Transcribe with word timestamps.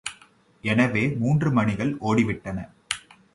எனவே 0.63 1.03
மூன்று 1.17 1.51
மணிகள் 1.51 1.91
ஒடிவிட்டன. 2.01 2.57